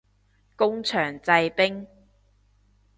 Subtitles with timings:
[0.55, 1.85] 工場製冰